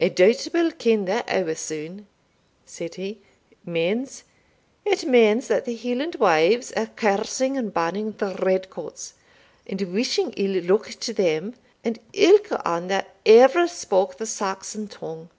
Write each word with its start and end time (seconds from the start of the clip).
"I 0.00 0.08
doubt 0.08 0.48
we'll 0.52 0.72
ken 0.72 1.04
that 1.04 1.26
ower 1.30 1.54
sune," 1.54 2.08
said 2.64 2.96
he. 2.96 3.20
"Means? 3.64 4.24
It 4.84 5.04
means 5.04 5.46
that 5.46 5.64
the 5.64 5.76
Highland 5.76 6.16
wives 6.16 6.72
are 6.72 6.86
cursing 6.88 7.56
and 7.56 7.72
banning 7.72 8.10
the 8.18 8.34
red 8.34 8.68
coats, 8.68 9.14
and 9.64 9.80
wishing 9.82 10.32
ill 10.32 10.60
luck 10.64 10.88
to 10.98 11.12
them, 11.12 11.54
and 11.84 12.00
ilka 12.14 12.60
ane 12.66 12.88
that 12.88 13.14
ever 13.24 13.68
spoke 13.68 14.18
the 14.18 14.26
Saxon 14.26 14.88
tongue. 14.88 15.30